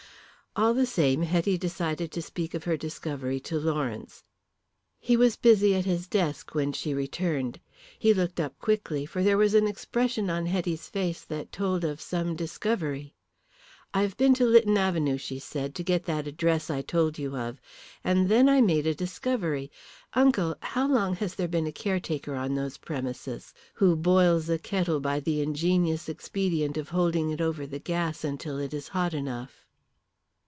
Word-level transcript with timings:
All 0.53 0.73
the 0.73 0.85
same, 0.85 1.21
Hetty 1.21 1.57
decided 1.57 2.11
to 2.11 2.21
speak 2.21 2.53
of 2.53 2.65
her 2.65 2.75
discovery 2.75 3.39
to 3.47 3.57
Lawrence. 3.57 4.25
He 4.99 5.15
was 5.15 5.37
busy 5.37 5.73
at 5.75 5.85
his 5.85 6.09
desk 6.09 6.53
when 6.53 6.73
she 6.73 6.93
returned. 6.93 7.61
He 7.97 8.13
looked 8.13 8.37
up 8.37 8.59
quickly, 8.59 9.05
for 9.05 9.23
there 9.23 9.37
was 9.37 9.53
an 9.53 9.65
expression 9.65 10.29
on 10.29 10.47
Hetty's 10.47 10.89
face 10.89 11.23
that 11.23 11.53
told 11.53 11.85
of 11.85 12.01
some 12.01 12.35
discovery. 12.35 13.15
"I 13.93 14.01
have 14.01 14.17
been 14.17 14.33
to 14.33 14.45
Lytton 14.45 14.77
Avenue," 14.77 15.17
she 15.17 15.39
said, 15.39 15.73
"to 15.75 15.83
get 15.85 16.03
that 16.03 16.27
address 16.27 16.69
I 16.69 16.81
told 16.81 17.17
you 17.17 17.37
of. 17.37 17.61
And 18.03 18.27
then 18.27 18.49
I 18.49 18.59
made 18.59 18.85
a 18.85 18.93
discovery. 18.93 19.71
Uncle, 20.15 20.57
how 20.61 20.85
long 20.85 21.15
has 21.15 21.33
there 21.35 21.47
been 21.47 21.65
a 21.67 21.71
caretaker 21.71 22.35
on 22.35 22.55
those 22.55 22.77
premises, 22.77 23.53
who 23.75 23.95
boils 23.95 24.49
a 24.49 24.59
kettle 24.59 24.99
by 24.99 25.21
the 25.21 25.39
ingenious 25.41 26.09
expedient 26.09 26.75
of 26.75 26.89
holding 26.89 27.29
it 27.29 27.39
over 27.39 27.65
the 27.65 27.79
gas 27.79 28.25
until 28.25 28.59
it 28.59 28.73
is 28.73 28.89
hot 28.89 29.13
enough?" 29.13 29.65